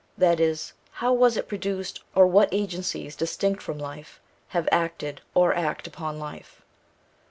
that 0.17 0.39
is, 0.39 0.73
how 0.93 1.13
was 1.13 1.37
it 1.37 1.47
produced, 1.47 2.01
or 2.15 2.25
what 2.25 2.49
agencies 2.51 3.15
distinct 3.15 3.61
from 3.61 3.77
life 3.77 4.19
have 4.47 4.67
acted 4.71 5.21
or 5.35 5.53
act 5.53 5.85
upon 5.85 6.17
life? 6.17 6.63